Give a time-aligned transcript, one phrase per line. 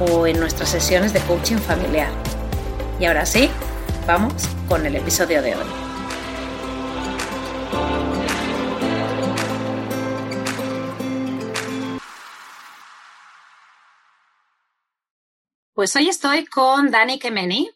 [0.00, 2.10] o en nuestras sesiones de coaching familiar.
[2.98, 3.50] Y ahora sí,
[4.06, 4.32] vamos
[4.68, 5.66] con el episodio de hoy.
[15.74, 17.70] Pues hoy estoy con Dani Kemeni.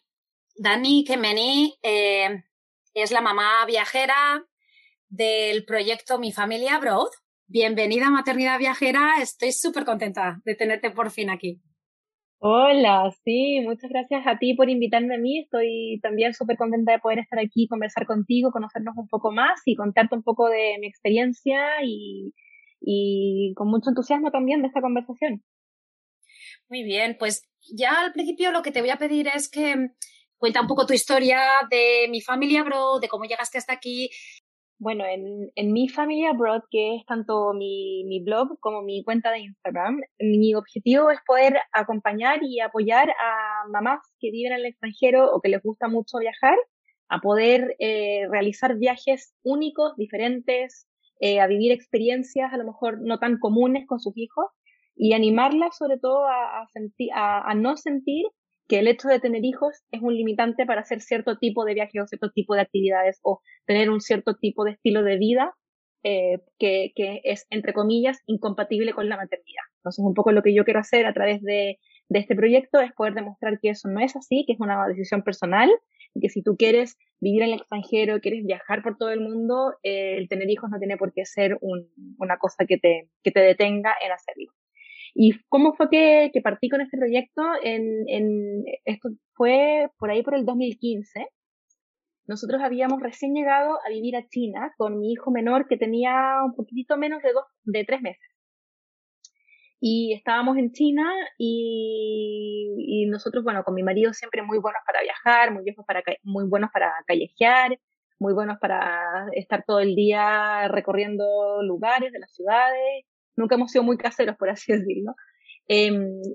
[0.56, 2.44] Dani Kemeni eh,
[2.92, 4.44] es la mamá viajera
[5.08, 7.08] del proyecto Mi Familia Abroad.
[7.46, 9.14] Bienvenida a Maternidad Viajera.
[9.20, 11.62] Estoy súper contenta de tenerte por fin aquí.
[12.46, 15.38] Hola, sí, muchas gracias a ti por invitarme a mí.
[15.40, 19.74] Estoy también súper contenta de poder estar aquí, conversar contigo, conocernos un poco más y
[19.76, 22.34] contarte un poco de mi experiencia y,
[22.82, 25.42] y con mucho entusiasmo también de esta conversación.
[26.68, 29.88] Muy bien, pues ya al principio lo que te voy a pedir es que
[30.36, 34.10] cuenta un poco tu historia de mi familia, bro, de cómo llegaste hasta aquí
[34.78, 39.30] bueno, en, en mi familia Abroad, que es tanto mi, mi blog como mi cuenta
[39.30, 44.66] de Instagram, mi objetivo es poder acompañar y apoyar a mamás que viven en el
[44.66, 46.56] extranjero o que les gusta mucho viajar
[47.08, 50.88] a poder eh, realizar viajes únicos, diferentes,
[51.20, 54.46] eh, a vivir experiencias a lo mejor no tan comunes con sus hijos
[54.96, 56.66] y animarlas sobre todo a, a,
[57.14, 58.26] a, a no sentir
[58.68, 62.02] que el hecho de tener hijos es un limitante para hacer cierto tipo de viajes
[62.02, 65.54] o cierto tipo de actividades o tener un cierto tipo de estilo de vida
[66.02, 69.64] eh, que, que, es, entre comillas, incompatible con la maternidad.
[69.78, 72.92] Entonces, un poco lo que yo quiero hacer a través de, de este proyecto es
[72.92, 75.70] poder demostrar que eso no es así, que es una decisión personal,
[76.14, 79.74] y que si tú quieres vivir en el extranjero, quieres viajar por todo el mundo,
[79.82, 81.88] eh, el tener hijos no tiene por qué ser un,
[82.18, 84.52] una cosa que te, que te detenga en hacerlo.
[85.14, 87.42] ¿Y cómo fue que, partí con este proyecto?
[88.84, 91.28] Esto fue por ahí por el 2015.
[92.26, 96.54] Nosotros habíamos recién llegado a vivir a China con mi hijo menor que tenía un
[96.54, 98.28] poquitito menos de dos, de tres meses.
[99.78, 101.04] Y estábamos en China
[101.38, 106.02] y, y nosotros, bueno, con mi marido siempre muy buenos para viajar, muy, viejos para,
[106.22, 107.78] muy buenos para callejear,
[108.18, 113.04] muy buenos para estar todo el día recorriendo lugares de las ciudades
[113.36, 115.14] nunca hemos sido muy caseros, por así decirlo.
[115.68, 115.90] Eh,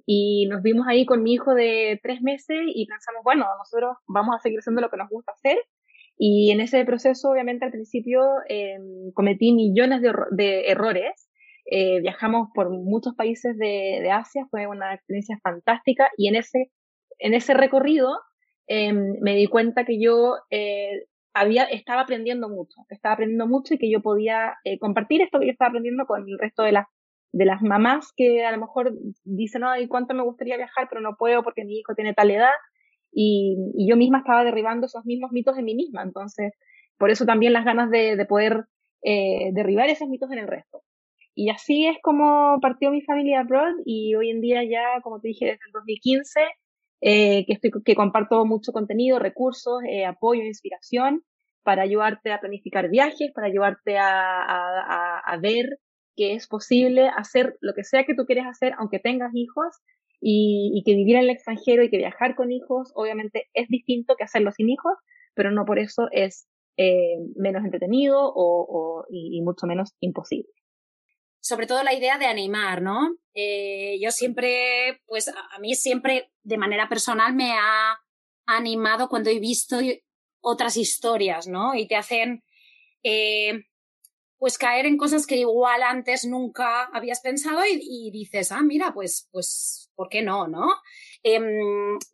[0.06, 4.36] y nos vimos ahí con mi hijo de tres meses y pensamos, bueno, nosotros vamos
[4.36, 5.58] a seguir haciendo lo que nos gusta hacer.
[6.18, 8.78] Y en ese proceso, obviamente, al principio eh,
[9.14, 11.30] cometí millones de, de errores.
[11.72, 16.72] Eh, viajamos por muchos países de, de, Asia, fue una experiencia fantástica y en ese,
[17.20, 18.10] en ese recorrido
[18.66, 23.78] em, me di cuenta que yo eh, había, estaba aprendiendo mucho, estaba aprendiendo mucho y
[23.78, 26.88] que yo podía eh, compartir esto que yo estaba aprendiendo con el resto de las,
[27.32, 31.16] de las mamás que a lo mejor dicen, ay, cuánto me gustaría viajar, pero no
[31.18, 32.52] puedo porque mi hijo tiene tal edad.
[33.12, 33.58] Y,
[33.88, 36.04] yo misma estaba derribando esos mismos mitos en mí misma.
[36.04, 36.54] Entonces,
[36.98, 38.66] por eso también las ganas de, de poder
[39.04, 40.84] eh, derribar esos mitos en el resto.
[41.36, 45.30] Y así es como partió mi familia abroad y hoy en día ya, como te
[45.30, 46.42] dije, desde el 2015
[47.02, 51.24] eh, que, estoy, que comparto mucho contenido, recursos, eh, apoyo, inspiración
[51.64, 55.80] para ayudarte a planificar viajes, para ayudarte a, a, ver
[56.16, 59.76] que es posible hacer lo que sea que tú quieres hacer, aunque tengas hijos,
[60.22, 64.24] y, que vivir en el extranjero y que viajar con hijos, obviamente es distinto que
[64.24, 64.94] hacerlo sin hijos,
[65.34, 66.48] pero no por eso es
[66.78, 70.50] eh, menos entretenido o, y mucho menos imposible
[71.50, 73.18] sobre todo la idea de animar, ¿no?
[73.34, 78.00] Eh, yo siempre, pues a, mí siempre de manera personal me ha
[78.46, 79.80] animado cuando he visto
[80.42, 81.74] otras historias, ¿no?
[81.74, 82.44] Y te hacen,
[83.02, 83.64] eh,
[84.38, 89.28] pues caer en cosas que igual antes nunca habías pensado y, dices, ah, mira, pues,
[89.32, 90.68] pues, ¿por qué no, no?
[91.24, 91.42] Eh,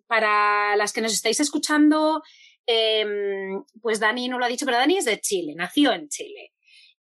[0.07, 2.23] para las que nos estáis escuchando,
[2.67, 3.05] eh,
[3.81, 6.53] pues Dani no lo ha dicho, pero Dani es de Chile, nació en Chile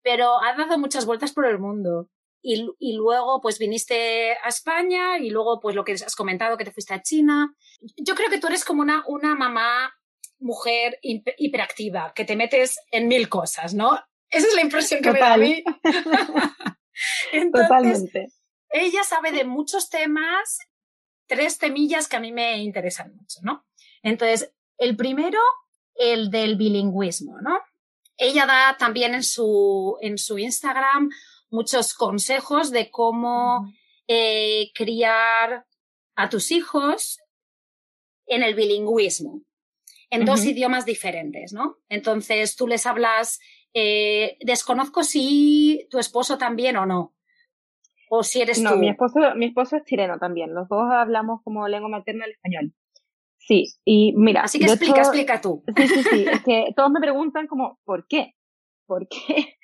[0.08, 2.08] pero ha dado muchas vueltas por el mundo.
[2.42, 6.72] Y, luego pues viniste a España y luego pues lo que has comentado que te
[6.72, 7.54] fuiste a China.
[7.96, 9.92] Yo creo que tú eres como una, una mamá
[10.38, 13.98] mujer hiperactiva, que te metes en mil cosas, ¿no?
[14.30, 15.62] Esa es la impresión que me da a mí.
[17.52, 18.28] Totalmente.
[18.70, 20.58] Ella sabe de muchos temas,
[21.26, 23.66] tres temillas que a mí me interesan mucho, ¿no?
[24.02, 25.40] Entonces, el primero,
[25.94, 27.58] el del bilingüismo, ¿no?
[28.16, 31.08] Ella da también en su, en su Instagram
[31.50, 33.72] muchos consejos de cómo
[34.06, 35.66] eh, criar
[36.16, 37.18] a tus hijos
[38.26, 39.42] en el bilingüismo,
[40.10, 41.76] en dos idiomas diferentes, ¿no?
[41.88, 43.40] Entonces tú les hablas,
[43.74, 47.14] eh, desconozco si tu esposo también o no,
[48.10, 51.66] o si eres no, mi esposo, mi esposo es chileno también, los dos hablamos como
[51.68, 52.74] lengua materna el español.
[53.48, 54.42] Sí, y mira.
[54.42, 55.64] Así que explica, explica tú.
[55.74, 56.26] Sí, sí, sí.
[56.30, 58.34] es que todos me preguntan como, ¿por qué?
[58.88, 59.18] ¿Por qué?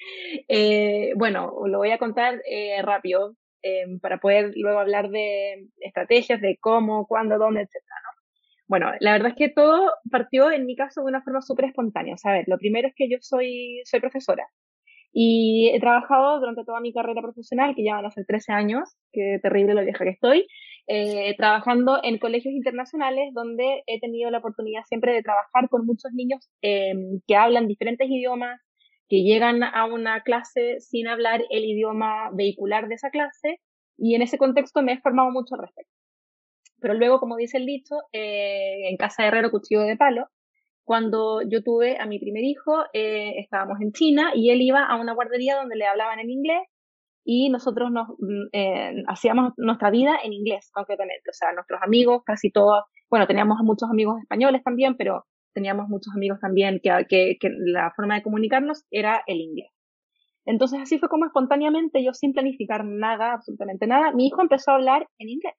[0.49, 6.41] Eh, bueno, lo voy a contar eh, rápido em, para poder luego hablar de estrategias,
[6.43, 8.23] de cómo, cuándo, dónde, etcétera, ¿no?
[8.69, 12.15] Bueno, la verdad es que todo partió en mi caso de una forma súper espontánea.
[12.15, 14.47] O a ver, lo primero es que yo soy, soy profesora
[15.15, 18.97] y he trabajado durante toda mi carrera profesional, que ya van a ser 13 años,
[19.13, 20.47] qué terrible lo vieja que estoy,
[20.89, 26.13] eh, trabajando en colegios internacionales donde he tenido la oportunidad siempre de trabajar con muchos
[26.13, 28.61] niños em, que hablan diferentes idiomas,
[29.09, 33.61] que llegan a una clase sin hablar el idioma vehicular de esa clase
[33.97, 35.93] y en ese contexto me he formado mucho al respecto.
[36.81, 40.27] Pero luego, como dice el dicho, eh, en casa de herrero cuchillo de palo,
[40.85, 45.01] cuando yo tuve a mi primer hijo, eh, estábamos en China y él iba a
[45.01, 46.61] una guardería donde le hablaban en inglés
[47.25, 51.31] y nosotros nos mm, eh, hacíamos nuestra vida en inglés concretamente.
[51.31, 55.25] O sea, nuestros amigos, casi todos, bueno, teníamos muchos amigos españoles también, pero
[55.55, 59.71] teníamos muchos amigos también que, la forma de comunicarnos era el inglés.
[60.45, 64.75] Entonces así fue como espontáneamente, yo sin planificar nada, absolutamente nada, mi hijo empezó a
[64.75, 65.55] hablar en inglés.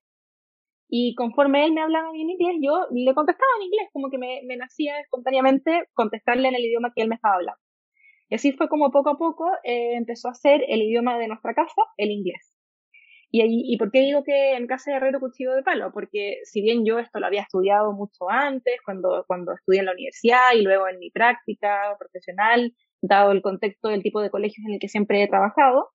[0.87, 4.41] Y conforme él me hablaba en inglés, yo le contestaba en inglés, como que me,
[4.45, 7.59] me nacía espontáneamente contestarle en el idioma que él me estaba hablando.
[8.29, 11.53] Y así fue como poco a poco eh, empezó a ser el idioma de nuestra
[11.53, 12.54] casa, el inglés.
[13.37, 15.91] Y, ¿Y por qué digo que en casa de herrero cuchillo de palo?
[15.91, 19.91] Porque si bien yo esto lo había estudiado mucho antes, cuando, cuando estudié en la
[19.91, 24.75] universidad y luego en mi práctica profesional, dado el contexto del tipo de colegios en
[24.75, 25.89] el que siempre he trabajado,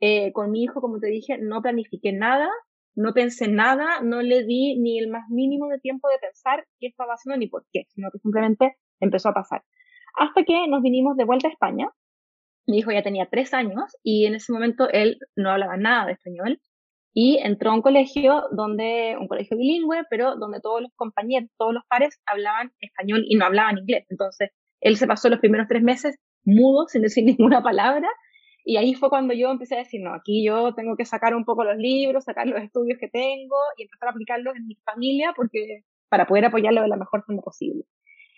[0.00, 2.50] eh, con mi hijo, como te dije, no planifiqué nada,
[2.94, 6.88] no pensé nada, no le di ni el más mínimo de tiempo de pensar qué
[6.88, 9.64] estaba haciendo ni por qué, sino que simplemente empezó a pasar.
[10.18, 11.88] Hasta que nos vinimos de vuelta a España.
[12.66, 16.12] Mi hijo ya tenía tres años y en ese momento él no hablaba nada de
[16.12, 16.60] español
[17.14, 21.74] y entró a un colegio donde, un colegio bilingüe, pero donde todos los compañeros, todos
[21.74, 24.06] los pares hablaban español y no hablaban inglés.
[24.08, 24.50] Entonces,
[24.80, 28.08] él se pasó los primeros tres meses mudo, sin decir ninguna palabra,
[28.64, 31.44] y ahí fue cuando yo empecé a decir, no, aquí yo tengo que sacar un
[31.44, 35.32] poco los libros, sacar los estudios que tengo y empezar a aplicarlos en mi familia
[35.34, 37.84] porque para poder apoyarlo de la mejor forma posible.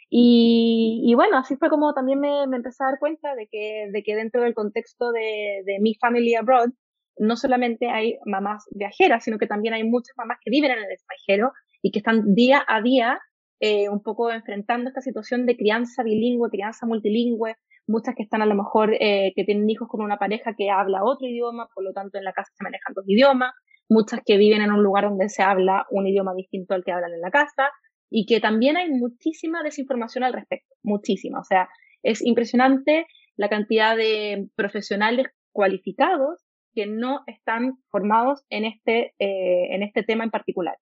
[0.09, 3.89] Y, y bueno, así fue como también me, me, empecé a dar cuenta de que,
[3.93, 6.71] de que dentro del contexto de, de mi family abroad,
[7.19, 10.91] no solamente hay mamás viajeras, sino que también hay muchas mamás que viven en el
[10.91, 11.53] extranjero
[11.83, 13.21] y que están día a día
[13.61, 17.57] eh, un poco enfrentando esta situación de crianza bilingüe, crianza multilingüe,
[17.87, 21.05] muchas que están a lo mejor eh, que tienen hijos con una pareja que habla
[21.05, 23.53] otro idioma, por lo tanto en la casa se manejan dos idiomas,
[23.89, 27.13] muchas que viven en un lugar donde se habla un idioma distinto al que hablan
[27.13, 27.71] en la casa.
[28.11, 31.69] Y que también hay muchísima desinformación al respecto, muchísima, o sea,
[32.03, 33.07] es impresionante
[33.37, 36.45] la cantidad de profesionales cualificados
[36.75, 40.77] que no están formados en este, eh, en este tema en particular.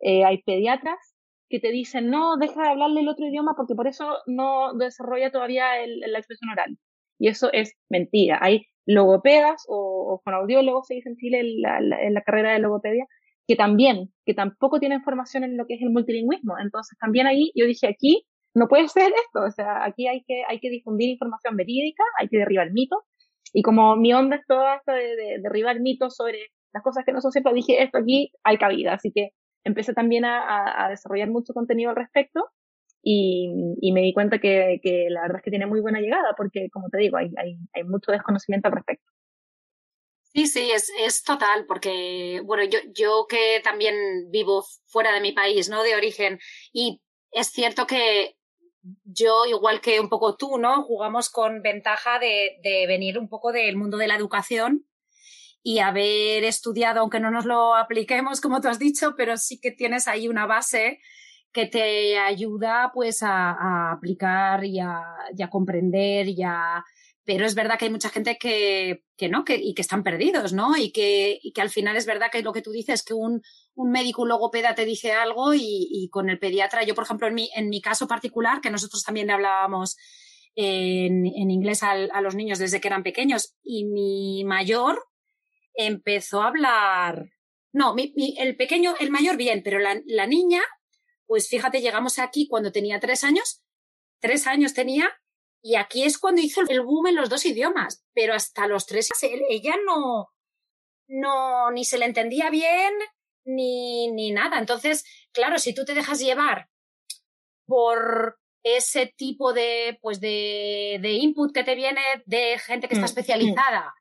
[0.00, 0.98] Eh, hay pediatras
[1.48, 5.30] que te dicen, no, deja de hablarle el otro idioma porque por eso no desarrolla
[5.30, 6.76] todavía la expresión oral.
[7.18, 8.38] Y eso es mentira.
[8.42, 12.58] Hay logopedas o, o fonoaudiólogos, se dice en Chile en la, en la, carrera de
[12.60, 13.06] logopedia,
[13.46, 16.54] que también, que tampoco tienen formación en lo que es el multilingüismo.
[16.58, 19.44] Entonces también ahí yo dije, aquí no puede ser esto.
[19.44, 23.00] O sea, aquí hay que, hay que difundir información verídica, hay que derribar mitos.
[23.52, 27.12] Y como mi onda es toda esta de, de derribar mitos sobre las cosas que
[27.12, 28.94] no son ciertas, dije, esto aquí hay cabida.
[28.94, 29.30] Así que
[29.64, 32.50] empecé también a, a desarrollar mucho contenido al respecto
[33.08, 33.48] y,
[33.80, 36.68] y me di cuenta que, que, la verdad es que tiene muy buena llegada porque,
[36.72, 39.12] como te digo, hay, hay, hay mucho desconocimiento al respecto.
[40.24, 43.94] Sí, sí, es, es total, porque, bueno, yo, yo que también
[44.30, 45.84] vivo fuera de mi país, ¿no?
[45.84, 46.40] De origen,
[46.72, 47.00] y
[47.30, 48.35] es cierto que
[49.04, 50.82] yo, igual que un poco tú, ¿no?
[50.82, 54.86] Jugamos con ventaja de, de venir un poco del mundo de la educación
[55.62, 59.72] y haber estudiado, aunque no nos lo apliquemos, como tú has dicho, pero sí que
[59.72, 61.00] tienes ahí una base
[61.52, 65.02] que te ayuda pues a, aplicar y a,
[65.36, 66.42] y a, comprender y
[67.24, 70.52] pero es verdad que hay mucha gente que, que no, que, y que están perdidos,
[70.52, 70.76] ¿no?
[70.76, 73.42] Y que, y que al final es verdad que lo que tú dices, que un,
[73.76, 77.50] un médico, logopeda te dice algo y, con el pediatra, yo por ejemplo en mi,
[77.54, 79.96] en mi caso particular, que nosotros también hablábamos
[80.54, 85.04] en, inglés a, los niños desde que eran pequeños y mi mayor
[85.74, 87.26] empezó a hablar,
[87.72, 90.62] no, el pequeño, el mayor bien, pero la, la niña,
[91.26, 93.62] pues fíjate, llegamos aquí cuando tenía tres años,
[94.20, 95.10] tres años tenía
[95.60, 99.10] y aquí es cuando hizo el boom en los dos idiomas, pero hasta los tres
[99.50, 100.30] ella no,
[101.08, 102.94] no, ni se le entendía bien,
[103.46, 104.58] ni, ni nada.
[104.58, 106.68] Entonces, claro, si tú te dejas llevar
[107.66, 113.06] por ese tipo de, pues de, de input que te viene de gente que está
[113.06, 113.94] mm, especializada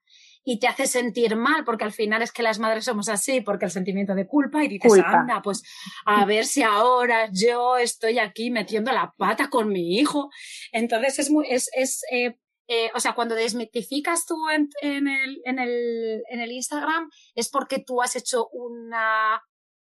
[0.43, 3.65] y te hace sentir mal, porque al final es que las madres somos así, porque
[3.65, 5.19] el sentimiento de culpa y dices, culpa.
[5.19, 5.63] anda, pues
[6.05, 10.29] a ver si ahora yo estoy aquí metiendo la pata con mi hijo.
[10.71, 12.35] Entonces es muy, es, es eh,
[12.67, 17.49] eh, o sea, cuando desmitificas tú en, en, el, en, el, en el Instagram es
[17.49, 19.41] porque tú has hecho una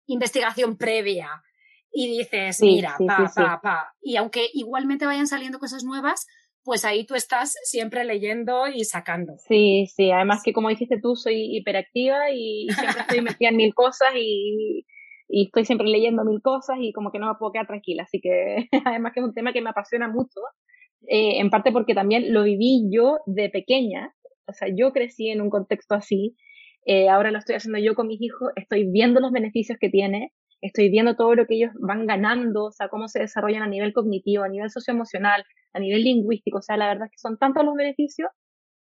[0.07, 1.29] investigación previa
[1.91, 3.93] y dices, sí, mira, sí, pa, sí, pa, pa.
[4.01, 6.27] Y aunque igualmente vayan saliendo cosas nuevas,
[6.63, 9.33] pues ahí tú estás siempre leyendo y sacando.
[9.47, 13.73] Sí, sí, además que como dijiste tú, soy hiperactiva y siempre estoy metida en mil
[13.73, 14.85] cosas y,
[15.29, 18.03] y estoy siempre leyendo mil cosas y como que no me puedo quedar tranquila.
[18.03, 20.41] Así que además que es un tema que me apasiona mucho,
[21.07, 24.13] eh, en parte porque también lo viví yo de pequeña,
[24.47, 26.35] o sea, yo crecí en un contexto así,
[26.85, 30.31] eh, ahora lo estoy haciendo yo con mis hijos, estoy viendo los beneficios que tiene,
[30.61, 33.93] estoy viendo todo lo que ellos van ganando, o sea, cómo se desarrollan a nivel
[33.93, 37.63] cognitivo, a nivel socioemocional, a nivel lingüístico, o sea, la verdad es que son tantos
[37.65, 38.29] los beneficios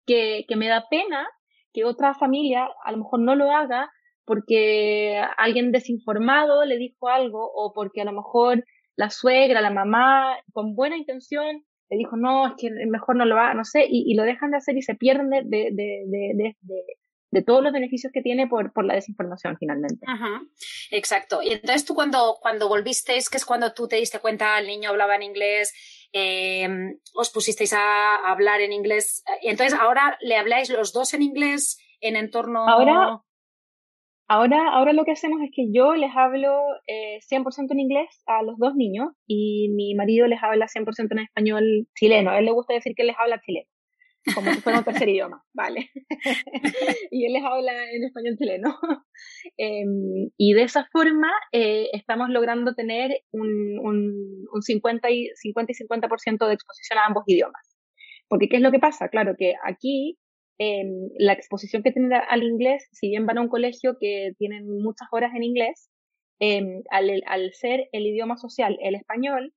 [0.07, 1.27] que, que me da pena
[1.73, 3.91] que otra familia a lo mejor no lo haga
[4.25, 8.65] porque alguien desinformado le dijo algo o porque a lo mejor
[8.97, 13.39] la suegra, la mamá, con buena intención, le dijo, no, es que mejor no lo
[13.39, 16.57] haga, no sé, y, y, lo dejan de hacer y se pierden de, de, de,
[17.35, 20.07] de todos los beneficios que tiene por, por la desinformación finalmente.
[20.09, 20.41] Ajá,
[20.93, 21.43] exacto.
[21.43, 24.91] Y entonces tú cuando, cuando volvisteis, que es cuando tú te diste cuenta, el niño
[24.91, 25.75] hablaba en inglés,
[26.13, 26.69] eh,
[27.13, 31.79] os pusisteis a hablar en inglés, y entonces ahora le habláis los dos en inglés
[32.01, 32.69] en entorno...
[32.69, 33.21] Ahora,
[34.29, 38.43] ahora, ahora lo que hacemos es que yo les hablo eh, 100% en inglés a
[38.43, 42.31] los dos niños y mi marido les habla 100% en español chileno.
[42.31, 43.69] A él le gusta decir que les habla chileno
[44.33, 45.91] como si fuera un tercer idioma, ¿vale?
[47.11, 48.79] y él les habla en español chileno.
[49.59, 49.85] eh,
[50.37, 55.75] y de esa forma eh, estamos logrando tener un, un, un 50, y, 50 y
[55.75, 57.77] 50% de exposición a ambos idiomas.
[58.29, 59.09] Porque ¿qué es lo que pasa?
[59.09, 60.19] Claro que aquí
[60.59, 60.85] eh,
[61.19, 65.09] la exposición que tienen al inglés, si bien van a un colegio que tienen muchas
[65.13, 65.91] horas en inglés,
[66.41, 69.53] eh, al, al ser el idioma social el español,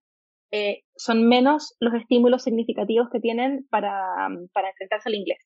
[0.51, 5.39] eh, son menos los estímulos significativos que tienen para, para enfrentarse al inglés.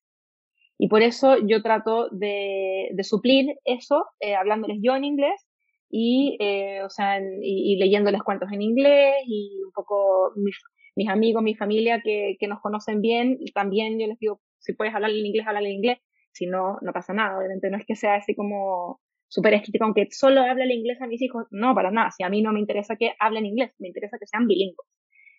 [0.78, 5.48] Y por eso yo trato de, de suplir eso eh, hablándoles yo en inglés
[5.90, 10.56] y, eh, o sea, y, y, leyéndoles cuentos en inglés y un poco mis,
[10.96, 14.94] mis amigos, mi familia que, que, nos conocen bien, también yo les digo, si puedes
[14.96, 16.00] hablar en inglés, habla en inglés,
[16.32, 20.08] si no, no pasa nada, obviamente no es que sea así como súper escrito, aunque
[20.12, 22.60] solo hable el inglés a mis hijos, no, para nada, si a mí no me
[22.60, 24.88] interesa que hablen inglés, me interesa que sean bilingües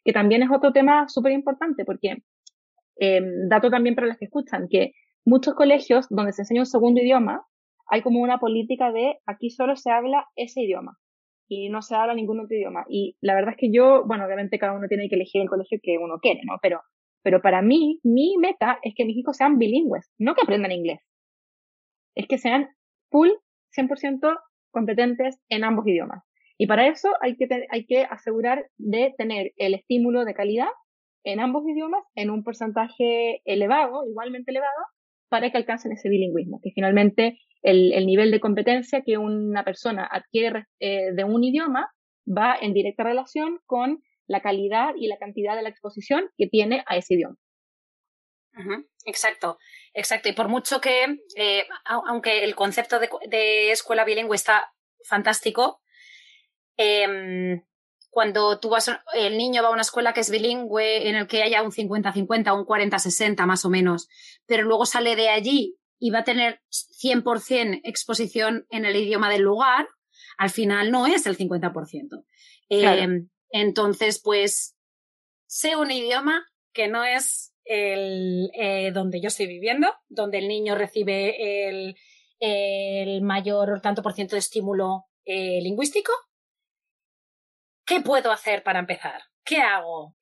[0.04, 2.16] que también es otro tema súper importante porque,
[2.98, 4.92] eh, dato también para los que escuchan, que
[5.24, 7.44] muchos colegios donde se enseña un segundo idioma,
[7.86, 10.98] hay como una política de aquí solo se habla ese idioma
[11.48, 12.84] y no se habla ningún otro idioma.
[12.88, 15.78] Y la verdad es que yo, bueno, obviamente cada uno tiene que elegir el colegio
[15.82, 16.54] que uno quiere, ¿no?
[16.62, 16.80] Pero,
[17.22, 21.00] pero para mí, mi meta es que mis hijos sean bilingües, no que aprendan inglés.
[22.14, 22.68] Es que sean
[23.10, 23.30] full,
[23.76, 24.38] 100%
[24.70, 26.24] competentes en ambos idiomas.
[26.58, 30.68] Y para eso hay que, hay que asegurar de tener el estímulo de calidad
[31.24, 34.86] en ambos idiomas en un porcentaje elevado, igualmente elevado,
[35.28, 40.06] para que alcancen ese bilingüismo, que finalmente el, el nivel de competencia que una persona
[40.10, 41.90] adquiere eh, de un idioma
[42.26, 44.02] va en directa relación con
[44.32, 47.36] la calidad y la cantidad de la exposición que tiene a ese idioma.
[48.54, 48.86] Uh -huh.
[49.04, 49.58] Exacto,
[49.94, 50.28] exacto.
[50.28, 54.72] Y por mucho que, eh, aunque el concepto de, de escuela bilingüe está
[55.08, 55.80] fantástico,
[56.76, 57.62] eh,
[58.10, 61.42] cuando tú vas, el niño va a una escuela que es bilingüe, en el que
[61.42, 64.08] haya un 50-50, un 40-60 más o menos,
[64.46, 69.40] pero luego sale de allí y va a tener 100% exposición en el idioma del
[69.42, 69.88] lugar,
[70.36, 72.24] al final no es el 50%.
[72.68, 73.12] Claro.
[73.52, 74.76] Entonces, pues,
[75.46, 80.74] sé un idioma que no es el eh, donde yo estoy viviendo, donde el niño
[80.74, 81.94] recibe el,
[82.40, 86.12] el mayor tanto por ciento de estímulo eh, lingüístico,
[87.84, 89.20] ¿Qué puedo hacer para empezar?
[89.44, 90.14] ¿Qué hago?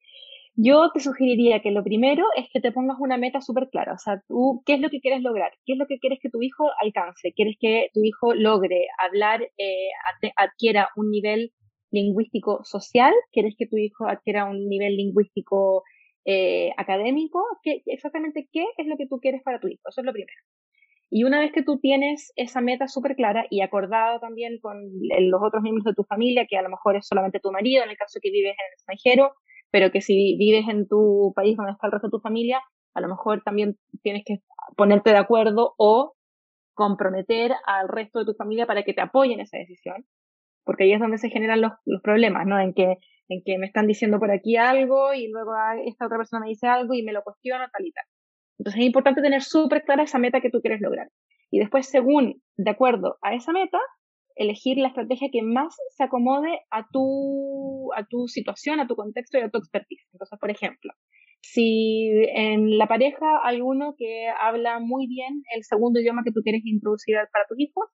[0.54, 3.92] Yo te sugeriría que lo primero es que te pongas una meta súper clara.
[3.92, 5.52] O sea, tú, ¿qué es lo que quieres lograr?
[5.64, 7.32] ¿Qué es lo que quieres que tu hijo alcance?
[7.34, 9.88] ¿Quieres que tu hijo logre hablar, eh,
[10.36, 11.52] adquiera un nivel
[11.90, 13.12] lingüístico social?
[13.32, 15.82] ¿Quieres que tu hijo adquiera un nivel lingüístico
[16.24, 17.42] eh, académico?
[17.62, 19.82] ¿Qué, exactamente qué es lo que tú quieres para tu hijo?
[19.88, 20.38] Eso es lo primero.
[21.12, 24.76] Y una vez que tú tienes esa meta súper clara y acordada también con
[25.18, 27.90] los otros miembros de tu familia, que a lo mejor es solamente tu marido, en
[27.90, 29.32] el caso que vives en el extranjero,
[29.72, 32.62] pero que si vives en tu país donde está el resto de tu familia,
[32.94, 34.38] a lo mejor también tienes que
[34.76, 36.14] ponerte de acuerdo o
[36.74, 40.06] comprometer al resto de tu familia para que te apoyen esa decisión,
[40.70, 42.60] porque ahí es donde se generan los, problemas, ¿no?
[42.60, 42.98] En que,
[43.28, 45.50] en que me están diciendo por aquí algo y luego
[45.84, 48.04] esta otra persona me dice algo y me lo cuestiona tal y tal.
[48.56, 51.08] Entonces es importante tener súper clara esa meta que tú quieres lograr.
[51.50, 53.80] Y después, según, de acuerdo a esa meta,
[54.36, 59.38] elegir la estrategia que más se acomode a tu, a tu situación, a tu contexto
[59.38, 60.06] y a tu expertise.
[60.12, 60.92] Entonces, por ejemplo,
[61.40, 66.42] si en la pareja hay uno que habla muy bien el segundo idioma que tú
[66.44, 67.86] quieres introducir para tus hijos,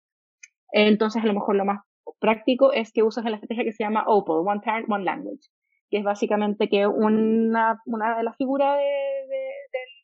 [0.73, 1.79] entonces a lo mejor lo más
[2.21, 5.49] práctico es que uses la estrategia que se llama OPAL, One Parent, One Language,
[5.91, 8.85] que es básicamente que una, una de las figuras de,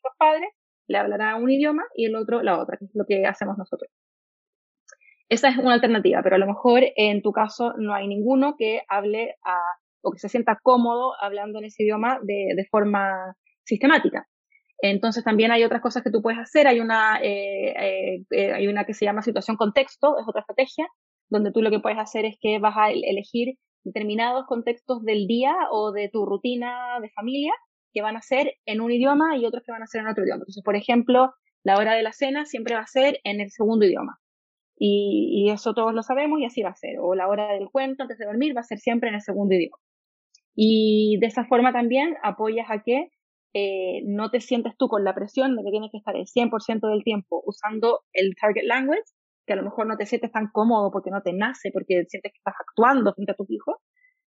[0.03, 0.49] los padres
[0.87, 3.89] le hablará un idioma y el otro la otra, que es lo que hacemos nosotros.
[5.29, 8.81] Esa es una alternativa, pero a lo mejor en tu caso no hay ninguno que
[8.87, 9.35] hable
[10.01, 14.27] o que se sienta cómodo hablando en ese idioma de, de forma sistemática.
[14.83, 16.67] Entonces también hay otras cosas que tú puedes hacer.
[16.67, 20.87] Hay una, eh, eh, eh, hay una que se llama situación contexto, es otra estrategia,
[21.29, 25.55] donde tú lo que puedes hacer es que vas a elegir determinados contextos del día
[25.71, 27.53] o de tu rutina de familia
[27.93, 30.23] que van a ser en un idioma y otros que van a ser en otro
[30.23, 30.41] idioma.
[30.41, 33.85] Entonces, por ejemplo, la hora de la cena siempre va a ser en el segundo
[33.85, 34.19] idioma.
[34.77, 36.97] Y, eso todos lo sabemos y así va a ser.
[36.99, 39.53] O la hora del cuento antes de dormir va a ser siempre en el segundo
[39.53, 39.77] idioma.
[40.55, 43.09] Y de esa forma también apoyas a que
[43.53, 46.89] eh, no te sientes tú con la presión de que tienes que estar el 100%
[46.89, 49.03] del tiempo usando el target language,
[49.45, 52.31] que a lo mejor no te sientes tan cómodo porque no te nace, porque sientes
[52.31, 53.77] que estás actuando frente a tus hijos.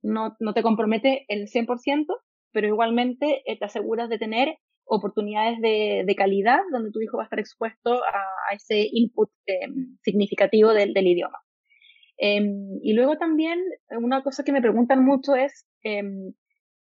[0.03, 2.07] No, no te compromete el 100%,
[2.53, 7.23] pero igualmente eh, te aseguras de tener oportunidades de, de, calidad donde tu hijo va
[7.23, 11.39] a estar expuesto a, ese input em, significativo del, del idioma.
[12.19, 13.59] Em, y luego también
[13.91, 16.35] una cosa que me preguntan mucho es em,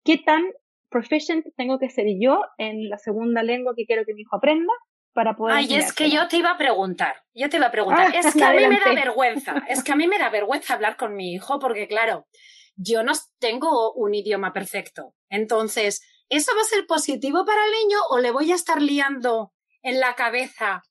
[0.03, 0.43] qué tan
[0.89, 4.71] proficient tengo que ser yo en la segunda lengua que quiero que mi hijo aprenda
[5.17, 5.57] para poder.
[5.57, 8.11] Ay, es que yo te iba a preguntar, yo te iba a preguntar.
[8.13, 10.75] Ah, es que a mí me da vergüenza, es que a mí me da vergüenza
[10.75, 12.27] hablar con mi hijo porque, claro,
[12.75, 15.15] yo no tengo un idioma perfecto.
[15.27, 19.53] Entonces, ¿eso va a ser positivo para el niño o le voy a estar liando
[19.81, 20.83] en la cabeza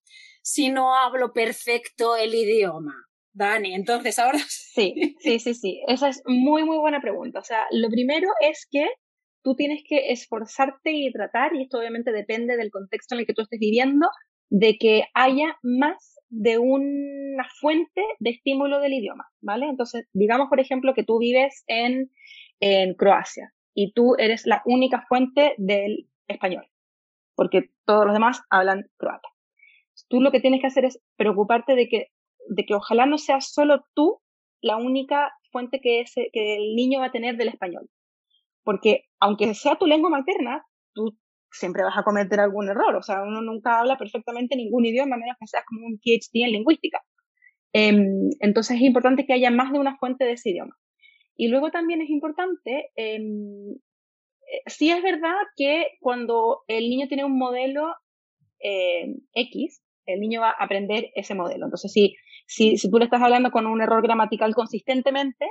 [0.43, 3.07] si no hablo perfecto el idioma?
[3.33, 5.15] Dani, entonces ahora sí.
[5.21, 7.39] Sí, sí, sí, Esa es muy, muy buena pregunta.
[7.39, 8.89] O sea, lo primero es que
[9.46, 13.32] tú tienes que esforzarte y tratar, y esto obviamente depende del contexto en el que
[13.32, 14.09] tú estés viviendo,
[14.50, 19.66] de que haya más de una fuente de estímulo del idioma, ¿vale?
[19.66, 22.11] Entonces, digamos, por ejemplo, que tú vives en,
[22.98, 26.66] Croacia y tú eres la única fuente del español,
[27.37, 29.28] porque todos los demás hablan croata.
[30.09, 32.09] Tú lo que tienes que hacer es preocuparte de que,
[32.48, 34.18] de que ojalá no seas solo tú
[34.61, 37.88] la única fuente que el niño va a tener del español.
[38.66, 41.16] Porque aunque sea tu lengua materna, tú
[41.52, 42.96] siempre vas a cometer algún error.
[42.96, 46.42] O sea, uno nunca habla perfectamente ningún idioma, a menos que seas como un PhD
[46.44, 47.00] en lingüística.
[47.72, 50.76] Em, entonces es importante que haya más de una fuente de ese idioma.
[51.37, 53.20] Y luego también es importante, eh,
[54.66, 57.94] sí es verdad que cuando el niño tiene un modelo
[58.59, 61.66] eh, X, el niño va a aprender ese modelo.
[61.66, 62.16] Entonces, si,
[62.48, 65.46] si, si tú le estás hablando con un error gramatical consistentemente,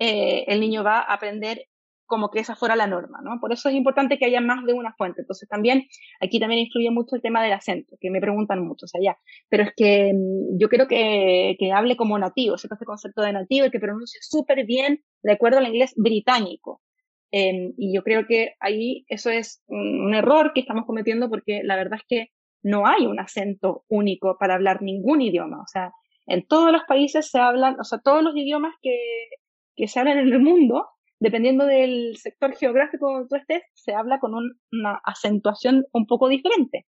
[0.00, 1.66] eh, el niño va a aprender
[2.06, 3.40] como que esa fuera la norma, ¿no?
[3.40, 5.22] Por eso es importante que haya más de una fuente.
[5.22, 5.86] Entonces también,
[6.20, 9.18] aquí también influye mucho el tema del acento, que me preguntan mucho, o sea, ya.
[9.48, 13.32] Pero es que mm, yo quiero que, que hable como nativo, sepa este concepto de
[13.32, 16.82] nativo y que pronuncie súper bien de acuerdo al inglés británico.
[17.32, 21.62] Eh, y yo creo que ahí eso es un, un error que estamos cometiendo porque
[21.64, 22.28] la verdad es que
[22.62, 25.60] no hay un acento único para hablar ningún idioma.
[25.60, 25.92] O sea,
[26.26, 28.96] en todos los países se hablan, o sea, todos los idiomas que,
[29.76, 30.86] que se hablan en el mundo
[31.24, 36.84] dependiendo del sector geográfico donde tú estés, se habla con una acentuación un poco diferente.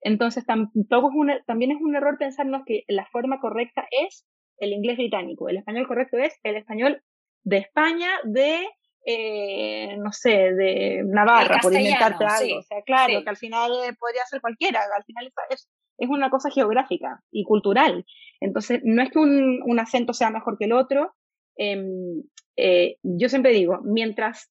[0.00, 4.96] Entonces, tampoco es también es un error pensarnos que la forma correcta es el inglés
[4.96, 5.50] británico.
[5.50, 7.02] El español correcto es el español
[7.44, 8.66] de España, de,
[9.04, 12.60] eh, no sé, de Navarra, por inventarte algo.
[12.60, 15.68] o sea, claro, que al final eh, podría ser cualquiera, al final es,
[15.98, 18.06] es, una cosa geográfica y cultural.
[18.40, 21.14] Entonces, no es que un, un acento sea mejor que el otro,
[21.60, 22.22] eh,
[22.56, 24.50] eh, yo siempre digo, mientras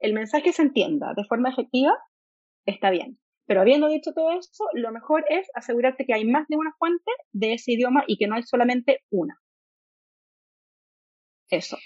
[0.00, 1.98] el mensaje se entienda de forma efectiva,
[2.64, 3.18] está bien.
[3.46, 7.10] Pero habiendo dicho todo eso, lo mejor es asegurarte que hay más de una fuente
[7.32, 9.38] de ese idioma y que no hay solamente una.
[11.50, 11.76] Eso.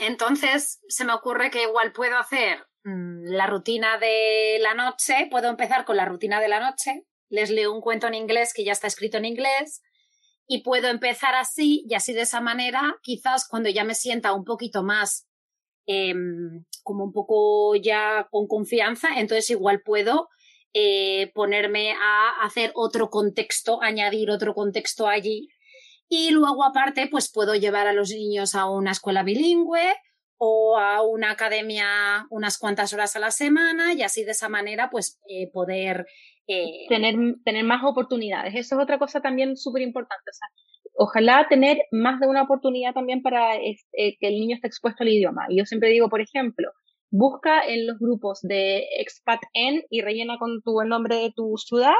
[0.00, 5.48] Entonces, se me ocurre que igual puedo hacer mm, la rutina de la noche, puedo
[5.48, 8.72] empezar con la rutina de la noche, les leo un cuento en inglés que ya
[8.72, 9.82] está escrito en inglés
[10.50, 14.44] y puedo empezar así y así de esa manera, quizás cuando ya me sienta un
[14.44, 15.30] poquito más
[15.92, 20.28] Em, como un poco ya con confianza, entonces igual puedo
[20.72, 25.48] eh, ponerme a hacer otro contexto, añadir otro contexto allí.
[26.08, 29.96] Y luego aparte, pues puedo llevar a los niños a una escuela bilingüe
[30.38, 34.90] o a una academia unas cuantas horas a la semana y así de esa manera,
[34.90, 36.06] pues eh, poder...
[36.52, 38.54] Eh, tener, tener más oportunidades.
[38.56, 40.30] Eso es otra cosa también súper importante.
[40.30, 40.48] O sea,
[40.94, 45.10] ojalá tener más de una oportunidad también para eh, que el niño esté expuesto al
[45.10, 45.46] idioma.
[45.48, 46.72] Y yo siempre digo, por ejemplo,
[47.08, 51.56] busca en los grupos de expat en y rellena con tu, el nombre de tu
[51.56, 51.94] ciudad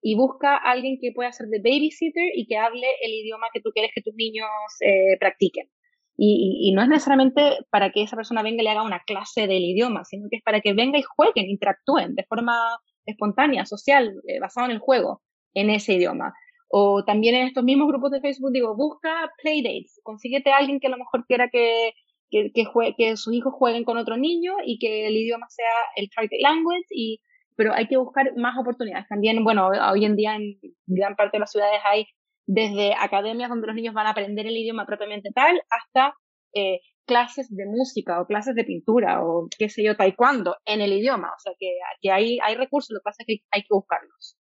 [0.00, 3.60] y busca a alguien que pueda ser de babysitter y que hable el idioma que
[3.60, 4.48] tú quieres que tus niños
[4.80, 5.68] eh, practiquen.
[6.16, 9.46] Y, y, no es necesariamente para que esa persona venga y le haga una clase
[9.46, 14.14] del idioma, sino que es para que venga y jueguen, interactúen de forma espontánea, social,
[14.26, 15.22] eh, basado en el juego,
[15.54, 16.34] en ese idioma.
[16.68, 20.86] O también en estos mismos grupos de Facebook digo, busca playdates, consíguete a alguien que
[20.86, 21.92] a lo mejor quiera que,
[22.30, 22.50] que,
[22.96, 26.86] que, sus hijos jueguen con otro niño y que el idioma sea el target language,
[26.90, 27.20] y,
[27.56, 29.06] pero hay que buscar más oportunidades.
[29.08, 32.06] También, bueno, hoy en día en gran parte de las ciudades hay
[32.46, 36.14] desde academias donde los niños van a aprender el idioma propiamente tal hasta
[36.54, 40.92] eh, clases de música o clases de pintura o qué sé yo, taekwondo en el
[40.92, 41.28] idioma.
[41.28, 44.36] O sea que, que hay, hay recursos, lo que pasa es que hay que buscarlos.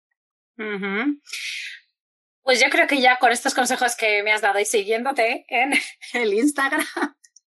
[2.43, 5.73] Pues yo creo que ya con estos consejos que me has dado y siguiéndote en
[6.15, 6.87] el Instagram,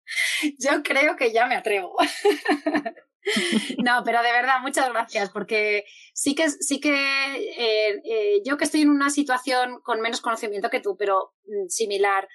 [0.58, 1.96] yo creo que ya me atrevo.
[3.78, 8.64] No, pero de verdad, muchas gracias, porque sí que, sí que eh, eh, yo que
[8.64, 12.28] estoy en una situación con menos conocimiento que tú, pero mm, similar,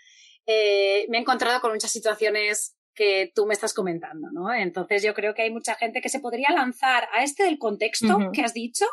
[0.48, 4.52] eh, me he encontrado con muchas situaciones que tú me estás comentando, ¿no?
[4.52, 8.18] Entonces yo creo que hay mucha gente que se podría lanzar a este del contexto
[8.34, 8.86] que has dicho.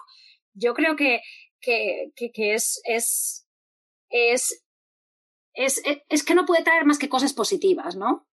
[0.52, 1.22] Yo creo que,
[1.60, 3.48] que, que es, es,
[4.10, 4.62] es,
[5.54, 8.28] es, es, que no puede traer más que cosas positivas, ¿no?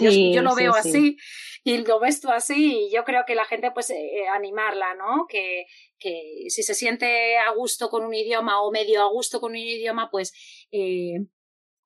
[0.00, 1.16] yo, lo veo así
[1.62, 5.26] y lo ves tú así y yo creo que la gente pues eh, animarla, ¿no?
[5.28, 5.66] Que,
[5.98, 9.58] que si se siente a gusto con un idioma o medio a gusto con un
[9.58, 10.32] idioma, pues
[10.72, 11.26] eh,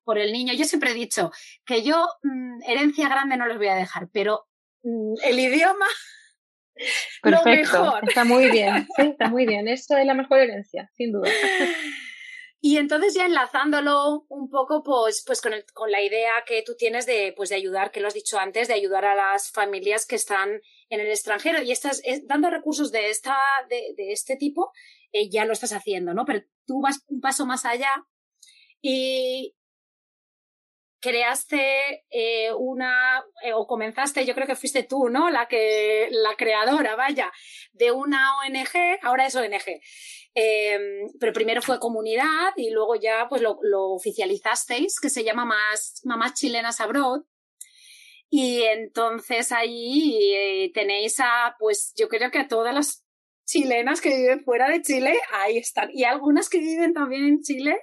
[0.05, 0.55] por el niño.
[0.55, 1.31] Yo siempre he dicho
[1.64, 4.47] que yo mm, herencia grande no les voy a dejar, pero
[4.83, 5.87] mm, el idioma...
[7.23, 9.69] Perfecto, está muy bien, sí, está muy bien.
[9.69, 11.31] Eso es la mejor herencia, sin duda.
[12.67, 17.05] Y entonces ya enlazándolo un poco pues, pues con, con, la idea que tú tienes
[17.05, 20.17] de, pues de ayudar, que lo has dicho antes, de ayudar a las familias que
[20.17, 23.37] están en el extranjero y estás dando recursos de, esta,
[23.69, 24.73] de, de este tipo,
[25.12, 26.25] eh, ya lo estás haciendo, ¿no?
[26.25, 28.07] Pero tú vas un paso más allá
[28.81, 29.55] y
[31.05, 35.29] creaste eh, una, eh, o comenzaste, yo creo que fuiste tú, ¿no?
[35.29, 37.31] La que, la creadora, vaya,
[37.73, 39.83] de una ONG, ahora es ONG.
[40.35, 43.59] Em, pero primero fue comunidad y luego ya pues lo,
[43.93, 47.21] oficializasteis, que se llama más Mamás Chilenas Abroad.
[48.31, 53.05] Y entonces ahí eh, tenéis a, pues yo creo que a todas las
[53.45, 55.90] chilenas que viven fuera de Chile, ahí están.
[55.93, 57.79] Y algunas que viven también en Chile,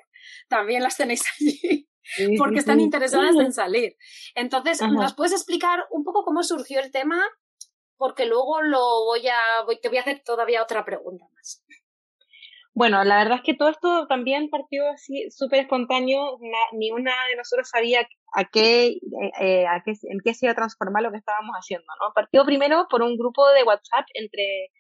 [0.50, 1.91] también las tenéis allí
[2.38, 3.96] porque están interesadas en salir.
[4.36, 7.22] Entonces, ¿nos puedes explicar un poco cómo surgió el tema?
[7.98, 11.64] Porque luego lo voy a, voy, te voy a hacer todavía otra pregunta más.
[12.74, 16.40] Bueno, la verdad es que todo esto también partió así súper espontáneo.
[16.74, 20.54] ni una de nosotros sabía a qué, eh, eh, a qué, en qué se iba
[20.54, 22.14] a transformar lo que estábamos haciendo, ¿no?
[22.16, 24.72] Partió primero por un grupo de WhatsApp entre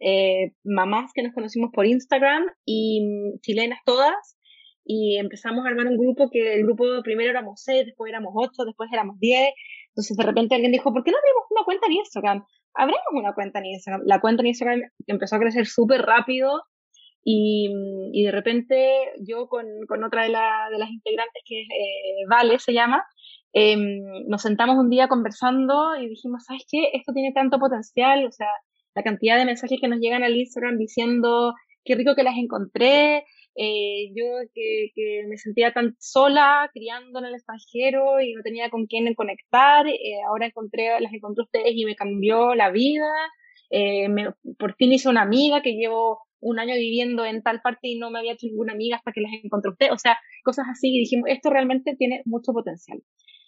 [0.00, 4.36] eh, mamás que nos conocimos por Instagram y mm, chilenas todas,
[4.84, 8.64] y empezamos a armar un grupo que el grupo primero éramos seis, después éramos ocho,
[8.64, 9.50] después éramos diez.
[9.88, 12.44] Entonces de repente alguien dijo, ¿por qué no abrimos una cuenta en Instagram?
[12.74, 14.02] Abramos una cuenta en Instagram.
[14.06, 16.62] La cuenta en Instagram empezó a crecer súper rápido
[17.22, 17.70] y,
[18.12, 22.24] y, de repente yo con, con otra de, la, de, las integrantes, que es eh,
[22.30, 23.04] Vale, se llama,
[23.52, 23.76] eh,
[24.26, 26.90] nos sentamos un día conversando y dijimos, ¿sabes qué?
[26.94, 28.48] Esto tiene tanto potencial, o sea,
[28.94, 33.24] la cantidad de mensajes que nos llegan al Instagram diciendo, qué rico que las encontré,
[33.56, 38.70] eh, yo que, que, me sentía tan sola criando en el extranjero y no tenía
[38.70, 43.10] con quién conectar, eh, ahora encontré, las encontré ustedes y me cambió la vida.
[43.70, 47.88] Eh, me, por fin hice una amiga que llevo un año viviendo en tal parte
[47.88, 49.92] y no me había hecho ninguna amiga hasta que las encontré ustedes.
[49.92, 53.02] O sea, cosas así y dijimos, esto realmente tiene mucho potencial.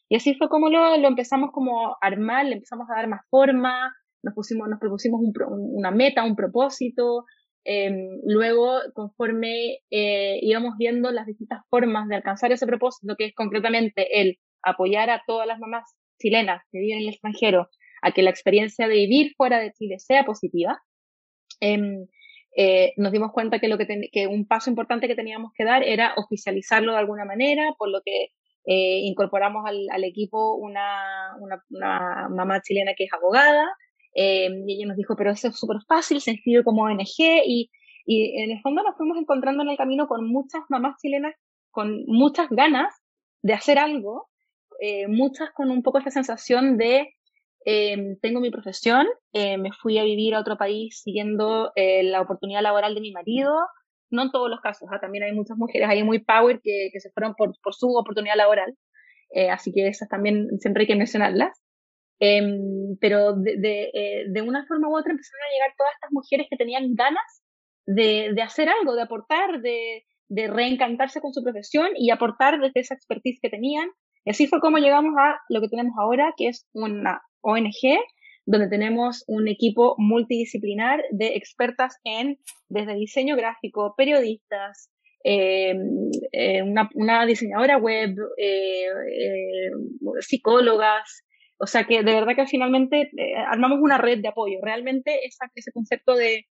[0.08, 3.22] Y así fue como lo, lo empezamos como a armar, le empezamos a dar más
[3.30, 7.24] forma, nos pusimos, nos propusimos un, una meta, un propósito,
[7.64, 13.34] Em, luego, conforme eh, íbamos viendo las distintas formas de alcanzar ese propósito, que es
[13.34, 15.84] concretamente el apoyar a todas las mamás
[16.18, 17.68] chilenas que viven en el extranjero
[18.02, 20.82] a que la experiencia de vivir fuera de Chile sea positiva,
[21.60, 22.06] em,
[22.56, 25.82] eh, nos dimos cuenta que, lo que, que, un paso importante que teníamos que dar
[25.84, 28.28] era oficializarlo de alguna manera, por lo que
[28.66, 33.66] eh, incorporamos al, al equipo una, una, una, mamá chilena que es abogada,
[34.14, 37.70] eh, y ella nos dijo, pero eso es súper fácil, se inscribe como ONG y,
[38.04, 41.34] y en el fondo nos fuimos encontrando en el camino con muchas mamás chilenas
[41.72, 42.94] con muchas ganas
[43.42, 44.28] de hacer algo,
[44.80, 47.08] eh, muchas con un poco esta sensación de
[47.64, 52.62] eh, tengo mi profesión, eh, me fui a vivir a otro país siguiendo la oportunidad
[52.62, 53.52] laboral de mi marido,
[54.10, 55.00] no en todos los casos, ¿ah?
[55.00, 58.76] también hay muchas mujeres ahí muy power que, se fueron por, su oportunidad laboral,
[59.50, 61.61] así que esas también siempre hay que mencionarlas.
[62.24, 66.12] Em, pero de, de, eh, de, una forma u otra empezaron a llegar todas estas
[66.12, 67.42] mujeres que tenían ganas
[67.84, 72.78] de, de hacer algo, de aportar, de, de, reencantarse con su profesión y aportar desde
[72.78, 73.88] esa expertise que tenían.
[74.24, 77.98] Y así fue como llegamos a lo que tenemos ahora, que es una ONG
[78.46, 84.92] donde tenemos un equipo multidisciplinar de expertas en desde diseño gráfico, periodistas,
[85.24, 85.74] eh,
[86.30, 89.70] eh, una, una, diseñadora web, eh, eh
[90.20, 91.24] psicólogas,
[91.62, 94.58] o sea que de verdad que finalmente eh, armamos una red de apoyo.
[94.60, 96.44] Realmente esa, ese concepto de,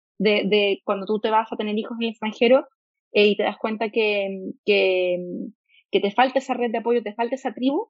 [0.84, 2.68] cuando tú te vas a tener hijos en el extranjero
[3.14, 7.56] eh, y te das cuenta que, te falta esa red de apoyo, te falta esa
[7.56, 7.90] tribu,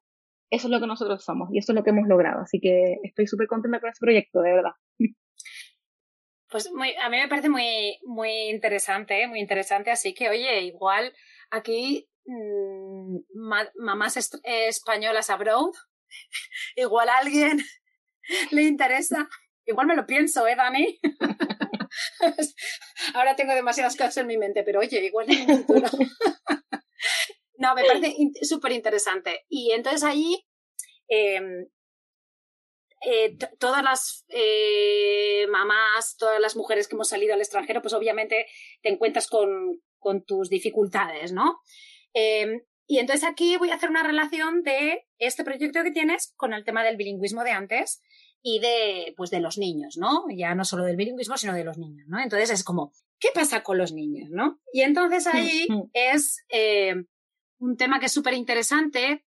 [0.49, 2.39] eso es lo que nosotros somos y eso es lo que hemos logrado.
[2.39, 4.71] Así que estoy súper contenta con ese proyecto, de verdad.
[6.49, 9.91] Pues muy, a mí me parece muy, muy interesante, muy interesante.
[9.91, 11.13] Así que, oye, igual
[11.51, 13.17] aquí mmm,
[13.75, 15.73] mamás españolas abroad
[16.75, 17.59] igual a alguien
[18.51, 19.27] le interesa.
[19.65, 20.99] Igual me lo pienso, ¿eh, Dani?
[23.13, 25.65] Ahora tengo demasiadas cosas en mi mente, pero oye, igual en
[27.57, 29.45] no, me parece súper interesante.
[29.49, 30.45] Y entonces ahí
[31.09, 31.67] eh,
[33.01, 38.45] eh, todas las eh, mamás, todas las mujeres que hemos salido al extranjero, pues obviamente
[38.81, 41.61] te encuentras con, con tus dificultades, ¿no?
[42.13, 46.53] Eh, y entonces aquí voy a hacer una relación de este proyecto que tienes con
[46.53, 48.01] el tema del bilingüismo de antes
[48.41, 50.25] y de, pues, de los niños, ¿no?
[50.35, 52.19] Ya no solo del bilingüismo, sino de los niños, ¿no?
[52.19, 54.59] Entonces es como, ¿qué pasa con los niños, no?
[54.73, 56.95] Y entonces ahí es eh,
[57.59, 59.23] un tema que es súper interesante,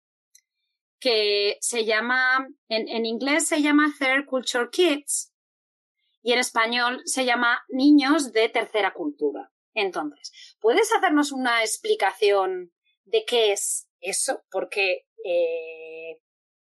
[0.98, 5.34] que se llama, en, en inglés se llama Third Culture Kids
[6.22, 9.52] y en español se llama Niños de Tercera Cultura.
[9.74, 12.72] Entonces, ¿puedes hacernos una explicación
[13.10, 16.18] de qué es eso, porque eh,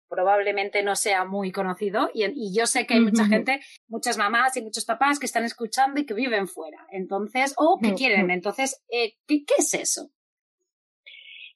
[0.10, 4.58] probablemente no sea muy conocido y, y yo sé que hay mucha gente, muchas mamás
[4.58, 8.82] y muchos papás que están escuchando y que viven fuera, entonces, o que quieren, entonces,
[8.90, 10.10] eh, ¿qué, ¿qué, es eso?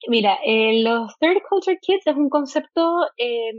[0.08, 3.54] Mira, eh, los Third Culture Kids es un concepto eh,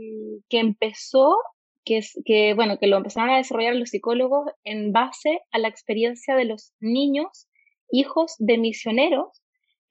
[0.47, 1.35] que empezó,
[1.83, 5.67] que es, que, bueno, que lo empezaron a desarrollar los psicólogos en base a la
[5.67, 7.47] experiencia de los niños,
[7.89, 9.41] hijos de misioneros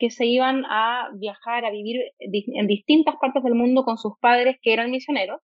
[0.04, 4.58] que se iban a viajar, a vivir en distintas partes del mundo con sus padres
[4.60, 5.40] que eran misioneros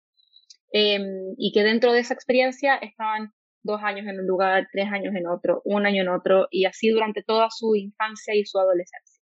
[0.73, 0.97] eh,
[1.37, 5.27] y que dentro de esa experiencia estaban dos años en un lugar, tres años en
[5.27, 9.21] otro, un año en otro y así durante toda su infancia y su adolescencia.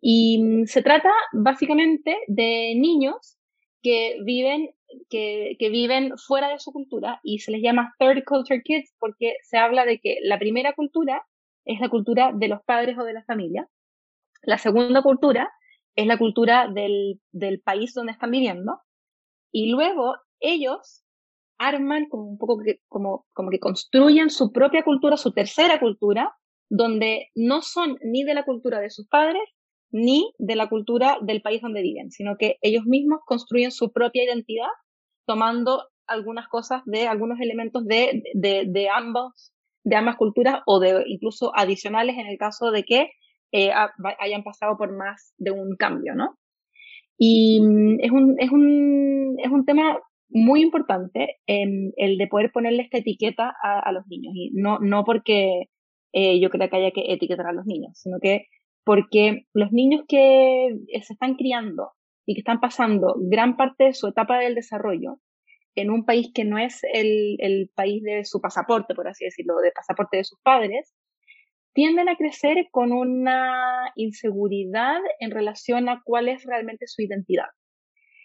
[0.00, 3.38] Y mm, se trata básicamente de niños
[3.82, 4.70] que viven,
[5.08, 9.34] que, que viven fuera de su cultura y se les llama third culture kids porque
[9.44, 11.22] se habla de que la primera cultura
[11.64, 13.68] es la cultura de los padres o de la familia
[14.42, 15.50] la segunda cultura
[15.96, 18.80] es la cultura del, del país donde están viviendo
[19.52, 21.04] y luego ellos
[21.58, 26.34] arman como un poco que, como, como que construyen su propia cultura, su tercera cultura,
[26.70, 29.42] donde no son ni de la cultura de sus padres
[29.92, 34.24] ni de la cultura del país donde viven, sino que ellos mismos construyen su propia
[34.24, 34.68] identidad
[35.26, 39.52] tomando algunas cosas de algunos elementos de, de, de ambos,
[39.84, 43.10] de ambas culturas o de incluso adicionales en el caso de que
[43.52, 43.70] eh,
[44.18, 46.38] hayan pasado por más de un cambio, ¿no?
[47.18, 49.98] Y mm, es un, es un, es un tema
[50.30, 54.32] muy importante en el de poder ponerle esta etiqueta a, los niños.
[54.34, 55.64] Y no, no porque
[56.12, 58.46] eh, yo crea que haya que etiquetar a los niños, sino que
[58.84, 60.68] porque los niños que
[61.02, 61.90] se están criando
[62.26, 65.18] y que están pasando gran parte de su etapa del desarrollo
[65.74, 69.58] en un país que no es el, el país de su pasaporte, por así decirlo,
[69.58, 70.94] de pasaporte de sus padres,
[71.72, 77.46] tienden a crecer con una inseguridad en relación a cuál es realmente su identidad.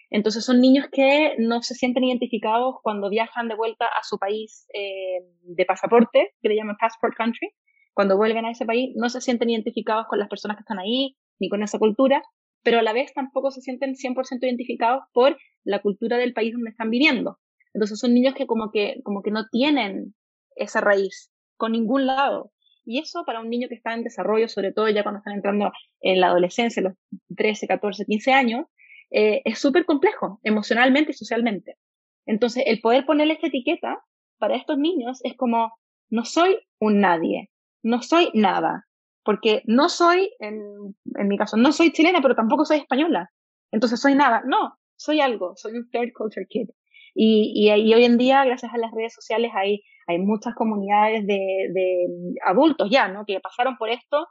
[0.10, 4.68] Entonces son niños que no se sienten identificados cuando viajan de vuelta a su país
[4.74, 7.50] eh, de pasaporte, que le llaman passport country.
[7.94, 11.16] Cuando vuelven a ese país, no se sienten identificados con las personas que están ahí,
[11.40, 12.24] ni con esa cultura,
[12.64, 16.72] pero a la vez tampoco se sienten 100% identificados por la cultura del país donde
[16.72, 17.40] están viviendo.
[17.74, 20.16] Entonces son niños que como que, como que no tienen
[20.56, 22.52] esa raíz con ningún lado.
[22.86, 25.72] Y eso para un niño que está en desarrollo, sobre todo ya cuando están entrando
[26.02, 26.94] en la adolescencia, los
[27.36, 28.66] 13, 14, 15 años,
[29.10, 31.78] eh, es súper complejo emocionalmente y socialmente.
[32.26, 34.04] Entonces, el poder ponerle esta etiqueta
[34.38, 35.74] para estos niños es como,
[36.10, 37.50] no soy un nadie,
[37.82, 38.88] no soy nada,
[39.24, 43.32] porque no soy, en, en mi caso, no soy chilena, pero tampoco soy española.
[43.72, 44.44] Entonces, soy nada.
[44.46, 46.70] No, soy algo, soy un third culture kid.
[47.16, 51.26] Y, y, y, hoy en día, gracias a las redes sociales, hay, hay muchas comunidades
[51.26, 52.08] de, de
[52.46, 53.24] adultos ya, ¿no?
[53.26, 54.28] Que pasaron por esto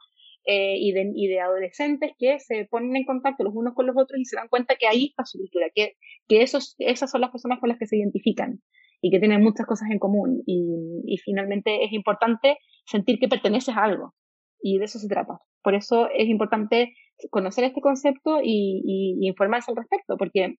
[0.47, 3.97] eh, y, de, y de adolescentes que se ponen en contacto los unos con los
[3.97, 5.95] otros y se dan cuenta que ahí está su cultura, que,
[6.29, 8.61] que esos, esas son las personas con las que se identifican
[9.01, 10.43] y que tienen muchas cosas en común.
[10.45, 14.15] Y, y finalmente es importante sentir que perteneces a algo.
[14.61, 15.39] Y de eso se trata.
[15.63, 16.95] Por eso es importante
[17.31, 20.57] conocer este concepto y, y, y informarse al respecto, porque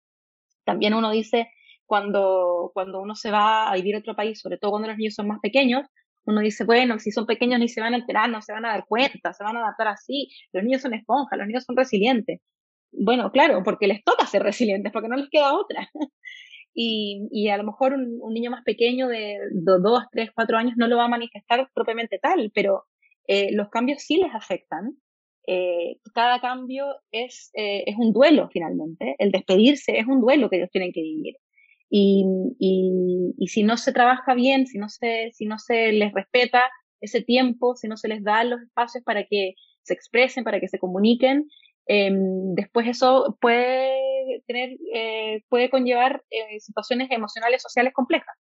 [0.63, 1.47] también uno dice,
[1.85, 5.15] cuando, cuando uno se va a vivir a otro país, sobre todo cuando los niños
[5.15, 5.83] son más pequeños,
[6.25, 8.69] uno dice, bueno, si son pequeños ni se van a enterar, no se van a
[8.69, 12.41] dar cuenta, se van a adaptar así, los niños son esponjas, los niños son resilientes.
[12.91, 15.89] Bueno, claro, porque les toca ser resilientes, porque no les queda otra.
[16.73, 20.57] y, y a lo mejor un, un niño más pequeño de, de dos, tres, cuatro
[20.57, 22.85] años no lo va a manifestar propiamente tal, pero
[23.27, 24.97] eh, los cambios sí les afectan.
[25.47, 29.15] Eh, cada cambio es, eh, es un duelo finalmente.
[29.19, 31.35] El despedirse es un duelo que ellos tienen que vivir.
[31.89, 32.25] Y,
[32.59, 36.63] y, si no se trabaja bien, si no se, si no se les respeta
[36.99, 40.67] ese tiempo, si no se les da los espacios para que se expresen, para que
[40.67, 41.47] se comuniquen,
[41.87, 42.11] eh,
[42.55, 48.35] después eso puede tener, eh, puede conllevar eh, situaciones emocionales, sociales complejas.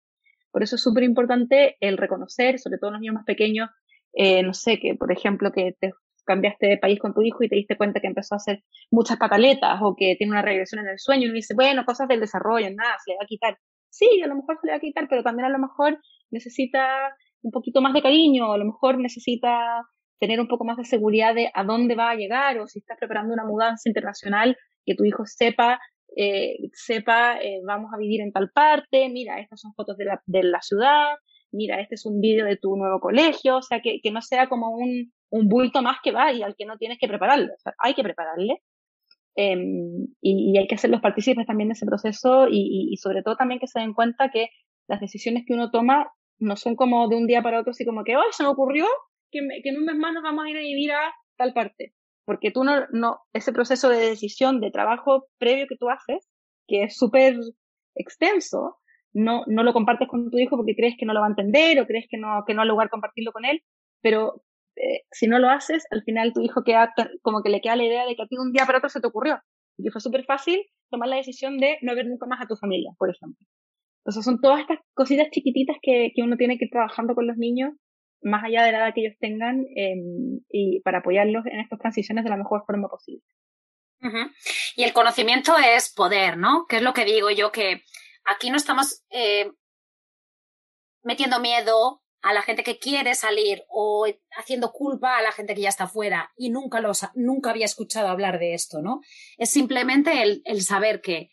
[0.53, 3.71] Por eso es súper importante el reconocer, sobre todo en los niños más pequeños,
[4.13, 5.93] eh, no sé, que por ejemplo que te
[6.25, 9.19] cambiaste de país con tu hijo y te diste cuenta que empezó a hacer muchas
[9.19, 12.21] pataletas o que tiene una regresión en el sueño y uno dice, bueno, cosas del
[12.21, 13.59] desarrollo, nada, se le va a quitar.
[13.91, 15.99] Sí, a lo mejor se le va a quitar, pero también a lo mejor
[16.31, 19.83] necesita un poquito más de cariño, a lo mejor necesita
[20.19, 22.97] tener un poco más de seguridad de a dónde va a llegar o si estás
[22.99, 24.57] preparando una mudanza internacional,
[24.87, 25.81] que tu hijo sepa,
[26.17, 30.23] eh, sepa, eh, vamos a vivir en tal parte, mira, estas son fotos de la,
[30.27, 31.17] de la ciudad,
[31.51, 34.49] mira, este es un vídeo de tu nuevo colegio, o sea, que, que no sea
[34.49, 37.47] como un, un bulto más que va y al que no tienes que prepararle.
[37.47, 38.63] O sea, hay que prepararle.
[39.35, 39.57] Eh,
[40.21, 43.67] y, hay que hacer los partícipes también de ese proceso y, sobre todo también que
[43.67, 44.49] se den cuenta que
[44.89, 48.05] las decisiones que uno toma no son como de un día para otro, así como
[48.05, 48.87] que, hoy se me ocurrió
[49.31, 51.55] que, me, que, en un mes más nos vamos a ir a vivir a tal
[51.55, 51.95] parte.
[52.27, 56.29] Porque tú no, no, ese proceso de decisión, de trabajo previo que tú haces,
[56.69, 57.37] que es súper
[57.95, 58.77] extenso,
[59.15, 61.81] no, no lo compartes con tu hijo porque crees que no lo va a entender
[61.81, 63.63] o crees que no, que no hay lugar compartirlo con él,
[64.03, 64.43] pero
[64.77, 67.85] eh, si no lo haces, al final tu hijo queda como que le queda la
[67.85, 69.41] idea de que a ti un día para otro se te ocurrió.
[69.79, 72.91] Y fue súper fácil tomar la decisión de no ver nunca más a tu familia,
[72.99, 73.47] por ejemplo.
[74.01, 77.37] Entonces son todas estas cositas chiquititas que, que uno tiene que ir trabajando con los
[77.37, 77.73] niños,
[78.23, 79.95] más allá de la edad que ellos tengan, eh,
[80.51, 83.23] y para apoyarlos en estas transiciones de la mejor forma posible.
[84.77, 86.67] Y el conocimiento es poder, ¿no?
[86.69, 87.83] Que es lo que digo yo, que
[88.25, 89.53] aquí no estamos eh,
[91.05, 94.07] metiendo miedo a la gente que quiere salir o
[94.37, 98.09] haciendo culpa a la gente que ya está fuera y nunca, los, nunca había escuchado
[98.09, 99.01] hablar de esto, ¿no?
[99.37, 101.31] Es simplemente el, el saber que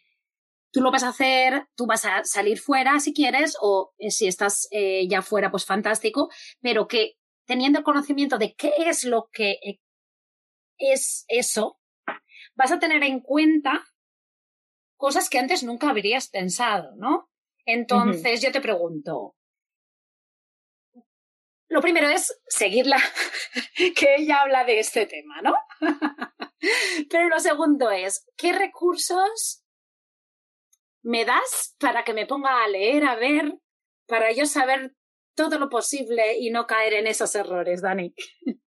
[0.71, 4.28] tú lo vas a hacer, tú vas a salir fuera si quieres o eh, si
[4.28, 7.13] estás eh, ya fuera, pues fantástico, pero que
[7.45, 9.80] teniendo el conocimiento de qué es lo que eh,
[10.78, 11.80] es eso,
[12.56, 13.86] vas a tener en cuenta
[14.97, 17.30] cosas que antes nunca habrías pensado, ¿no?
[17.65, 18.45] Entonces uh -huh.
[18.47, 19.36] yo te pregunto,
[21.69, 22.97] lo primero es seguirla,
[23.95, 25.53] que ella habla de este tema, ¿no?
[27.10, 29.63] Pero lo segundo es, ¿qué recursos
[31.03, 33.53] me das para que me ponga a leer, a ver,
[34.08, 34.93] para yo saber
[35.35, 38.13] todo lo posible y no caer en esos errores, Dani?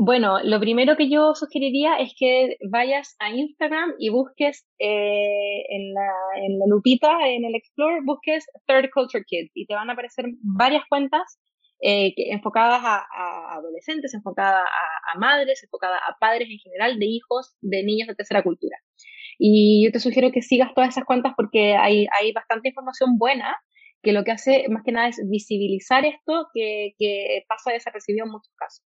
[0.00, 5.92] Bueno, lo primero que yo sugeriría es que vayas a Instagram y busques eh, en,
[5.92, 9.94] la, en la lupita, en el Explorer, busques Third Culture Kids y te van a
[9.94, 11.40] aparecer varias cuentas
[11.80, 14.64] eh, enfocadas a, adolescentes, enfocadas
[15.14, 18.76] a, madres, enfocadas a padres en general, de hijos, de niños de tercera cultura.
[19.38, 23.56] Y yo te sugiero que sigas todas esas cuentas porque hay, hay bastante información buena
[24.02, 28.32] que lo que hace más que nada es visibilizar esto que, que pasa desapercibido en
[28.32, 28.84] muchos casos.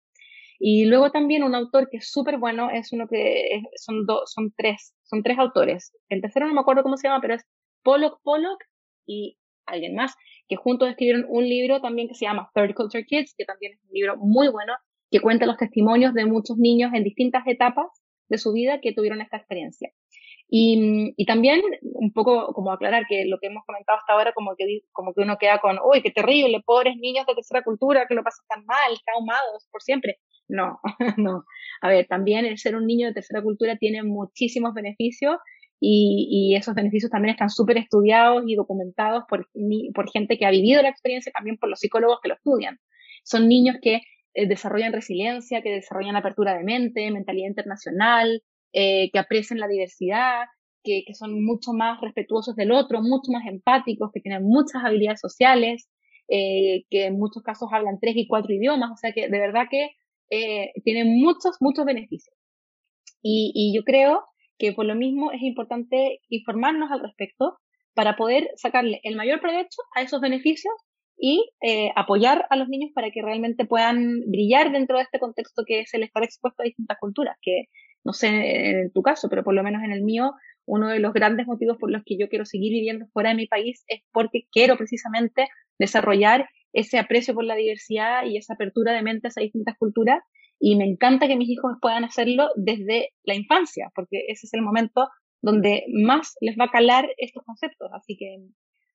[0.62, 4.52] Y luego también un autor que es súper bueno es uno que son dos, son
[4.54, 5.96] tres, son tres autores.
[6.10, 7.44] El tercero no me acuerdo cómo se llama, pero es
[7.82, 8.62] Pollock Pollock
[9.06, 9.38] y
[9.70, 10.14] alguien más,
[10.48, 13.80] que juntos escribieron un libro también que se llama Third Culture Kids, que también es
[13.84, 14.74] un libro muy bueno,
[15.10, 17.86] que cuenta los testimonios de muchos niños en distintas etapas
[18.28, 19.90] de su vida que tuvieron esta experiencia.
[20.52, 24.56] Y, y, también un poco como aclarar que lo que hemos comentado hasta ahora, como
[24.56, 28.16] que, como que uno queda con, uy, qué terrible, pobres niños de tercera cultura que
[28.16, 30.18] lo pasan tan mal, traumados por siempre.
[30.48, 30.80] No,
[31.18, 31.44] no.
[31.82, 35.36] A ver, también el ser un niño de tercera cultura tiene muchísimos beneficios
[35.80, 39.48] y, y esos beneficios también están súper estudiados y documentados por,
[39.94, 42.78] por gente que ha vivido la experiencia, también por los psicólogos que lo estudian.
[43.24, 44.02] Son niños que
[44.34, 50.44] eh, desarrollan resiliencia, que desarrollan apertura de mente, mentalidad internacional, eh, que aprecian la diversidad,
[50.84, 55.20] que, que, son mucho más respetuosos del otro, mucho más empáticos, que tienen muchas habilidades
[55.20, 55.88] sociales,
[56.28, 59.64] eh, que en muchos casos hablan tres y cuatro idiomas, o sea que de verdad
[59.68, 59.90] que
[60.30, 62.36] eh, tienen muchos, muchos beneficios.
[63.22, 64.29] Y, y yo creo
[64.60, 67.58] que por lo mismo es importante informarnos al respecto
[67.94, 70.74] para poder sacarle el mayor provecho a esos beneficios
[71.18, 75.64] y eh, apoyar a los niños para que realmente puedan brillar dentro de este contexto
[75.66, 77.64] que se les está expuesto a distintas culturas, que
[78.04, 80.32] no sé en tu caso, pero por lo menos en el mío,
[80.66, 83.46] uno de los grandes motivos por los que yo quiero seguir viviendo fuera de mi
[83.46, 85.48] país es porque quiero precisamente
[85.78, 90.22] desarrollar ese aprecio por la diversidad y esa apertura de mente a distintas culturas.
[90.60, 94.62] Y me encanta que mis hijos puedan hacerlo desde la infancia, porque ese es el
[94.62, 95.08] momento
[95.40, 97.90] donde más les va a calar estos conceptos.
[97.94, 98.36] Así que,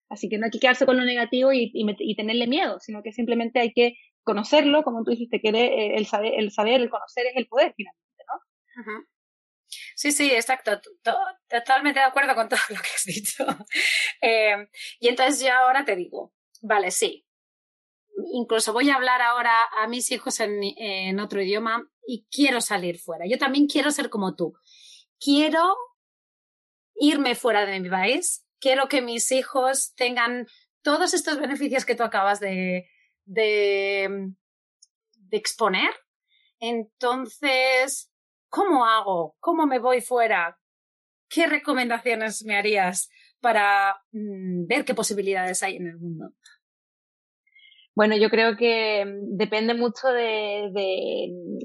[0.09, 3.11] así que no hay que quedarse con lo negativo y, y, tenerle miedo, sino que
[3.11, 7.35] simplemente hay que conocerlo, como tú dijiste, que el saber, el saber, el conocer es
[7.35, 8.05] el poder finalmente.
[9.95, 10.79] Sí, sí, exacto.
[11.47, 13.45] Totalmente de acuerdo con todo lo que has dicho.
[14.21, 17.24] Eh, y entonces yo ahora te digo, vale, sí.
[18.33, 23.25] Incluso voy a hablar ahora a mis hijos en, otro idioma y quiero salir fuera.
[23.27, 24.53] Yo también quiero ser como tú.
[25.19, 25.75] Quiero
[26.95, 28.45] irme fuera de mi país.
[28.59, 30.47] Quiero que mis hijos tengan
[30.81, 32.87] todos estos beneficios que tú acabas de,
[33.25, 34.31] de,
[35.13, 35.91] de exponer.
[36.59, 38.11] Entonces,
[38.55, 39.35] ¿Cómo hago?
[39.41, 40.57] ¿Cómo me voy fuera?
[41.27, 43.09] ¿Qué recomendaciones me harías
[43.41, 46.31] para mm, ver qué posibilidades hay en el mundo?
[47.95, 50.69] Bueno, yo creo que mm, depende mucho de,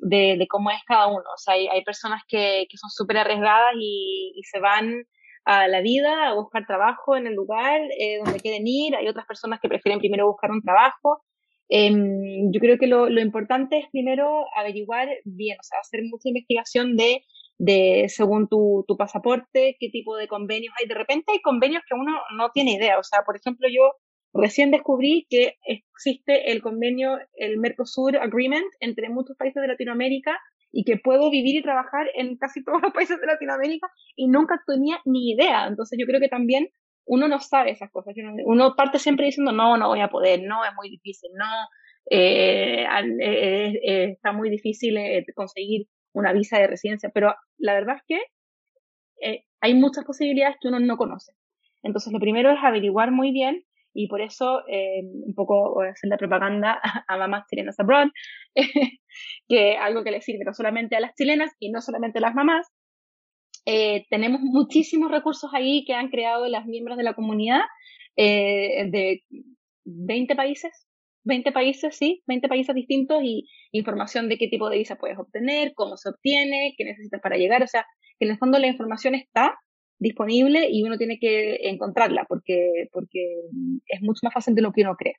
[0.03, 1.25] de, cómo es cada uno.
[1.35, 5.05] O sea, hay, personas que, que son súper arriesgadas y, se van
[5.45, 8.95] a la vida a buscar trabajo en el lugar eh, donde quieren ir.
[8.97, 11.23] Hay otras personas que prefieren primero buscar un trabajo.
[11.69, 16.29] Em, yo creo que lo, lo, importante es primero averiguar bien, o sea, hacer mucha
[16.29, 17.23] investigación de,
[17.59, 20.89] de según tu, tu, pasaporte, qué tipo de convenios hay.
[20.89, 22.99] De repente hay convenios que uno no tiene idea.
[22.99, 23.93] O sea, por ejemplo, yo
[24.33, 30.39] recién descubrí que existe el convenio, el Mercosur Agreement entre muchos países de Latinoamérica
[30.73, 34.63] y que puedo vivir y trabajar en casi todos los países de Latinoamérica y nunca
[34.67, 35.67] tenía ni idea.
[35.67, 36.69] Entonces yo creo que también
[37.07, 38.15] uno no sabe esas cosas.
[38.45, 41.47] Uno parte siempre diciendo, no, no voy a poder, no, es muy difícil, no,
[42.09, 42.85] eh,
[43.21, 44.97] eh, eh, está muy difícil
[45.35, 50.81] conseguir una visa de residencia, pero la verdad es que hay muchas posibilidades que uno
[50.81, 51.33] no conoce.
[51.83, 56.09] Entonces, lo primero es averiguar muy bien y por eso un poco voy a hacer
[56.09, 58.09] la propaganda a, mamás chilenas abroad,
[59.49, 62.35] que algo que le sirve no solamente a las chilenas y no solamente a las
[62.35, 62.67] mamás,
[63.67, 67.61] eh, tenemos muchísimos recursos ahí que han creado las miembros de la comunidad
[68.17, 69.23] eh, de
[69.85, 70.87] 20 países,
[71.25, 75.73] 20 países, sí, 20 países distintos y información de qué tipo de visa puedes obtener,
[75.75, 77.63] cómo se obtiene, qué necesitas para llegar.
[77.63, 77.85] O sea,
[78.19, 79.59] que en el fondo la información está
[80.01, 83.21] disponible y uno tiene que encontrarla porque, porque
[83.87, 85.15] es mucho más fácil de lo que uno cree.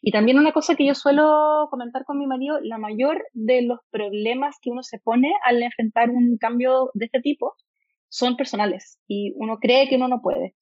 [0.00, 3.80] Y también una cosa que yo suelo comentar con mi marido, la mayor de los
[3.90, 7.54] problemas que uno se pone al enfrentar un cambio de este tipo
[8.08, 10.54] son personales y uno cree que uno no puede.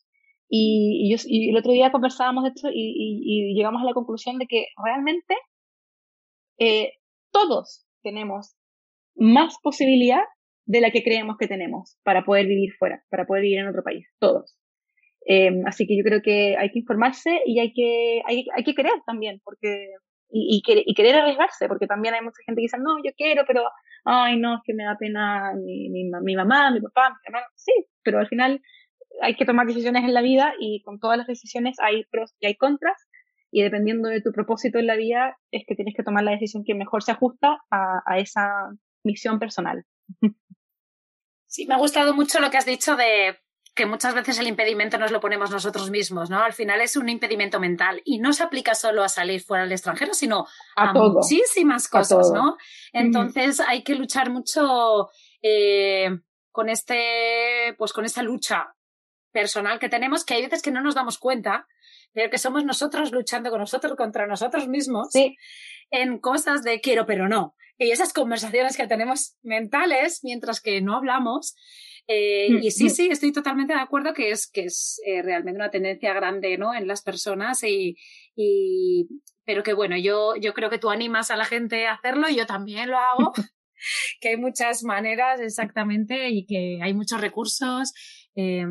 [0.48, 4.66] Y, y, el otro día conversábamos de esto y, llegamos a la conclusión de que
[4.82, 5.36] realmente
[6.58, 6.92] eh,
[7.30, 8.56] todos tenemos
[9.14, 10.22] más posibilidad
[10.68, 13.82] de la que creemos que tenemos para poder vivir fuera, para poder vivir en otro
[13.82, 14.54] país, todos.
[15.26, 18.74] Em, así que yo creo que hay que informarse y hay que, hay, hay que
[18.74, 19.88] querer también, porque
[20.30, 23.62] y, y, querer arriesgarse, porque también hay mucha gente que dice, no, yo quiero, pero,
[24.04, 27.46] ay, no, es que me da pena mi, mi, mi mamá, mi papá, mi hermano.
[27.54, 28.60] Sí, pero al final
[29.22, 32.46] hay que tomar decisiones en la vida y con todas las decisiones hay pros y
[32.46, 33.08] hay contras
[33.50, 36.62] y dependiendo de tu propósito en la vida es que tienes que tomar la decisión
[36.62, 38.50] que mejor se ajusta a, a esa
[39.02, 39.84] misión personal.
[41.48, 43.38] Sí, me ha gustado mucho lo que has dicho de
[43.74, 46.42] que muchas veces el impedimento nos lo ponemos nosotros mismos, ¿no?
[46.42, 49.72] Al final es un impedimento mental y no se aplica solo a salir fuera del
[49.72, 50.46] extranjero, sino
[50.76, 52.56] a, muchísimas cosas, ¿no?
[52.92, 56.10] Entonces hay que luchar mucho eh,
[56.50, 58.74] con este, pues con esta lucha
[59.30, 61.68] personal que tenemos, que hay veces que no nos damos cuenta,
[62.12, 65.10] pero que somos nosotros luchando con nosotros contra nosotros mismos
[65.90, 67.54] en cosas de quiero pero no.
[67.78, 71.54] Y esas conversaciones que tenemos mentales mientras que no hablamos,
[72.08, 72.90] eh, mm, y sí, mm.
[72.90, 76.74] sí, estoy totalmente de acuerdo que es, que es eh, realmente una tendencia grande ¿no?
[76.74, 77.96] en las personas y,
[78.34, 79.06] y,
[79.44, 82.36] pero que bueno, yo, yo creo que tú animas a la gente a hacerlo y
[82.36, 83.32] yo también lo hago,
[84.20, 87.92] que hay muchas maneras exactamente y que hay muchos recursos.
[88.34, 88.66] Eh,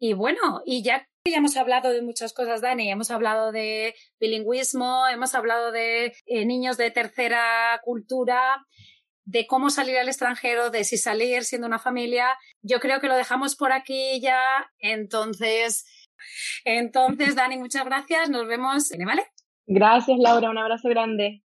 [0.00, 2.90] y bueno, y ya ya hemos hablado de muchas cosas, Dani.
[2.90, 8.64] Hemos hablado de bilingüismo, hemos hablado de niños de tercera cultura,
[9.24, 12.28] de cómo salir al extranjero, de si salir siendo una familia.
[12.62, 14.40] Yo creo que lo dejamos por aquí ya.
[14.78, 15.84] Entonces,
[16.64, 18.30] entonces, Dani, muchas gracias.
[18.30, 19.26] Nos vemos, ¿vale?
[19.66, 20.50] Gracias, Laura.
[20.50, 21.42] Un abrazo grande.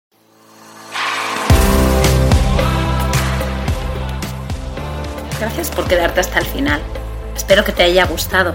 [5.38, 6.82] Gracias por quedarte hasta el final.
[7.34, 8.54] Espero que te haya gustado.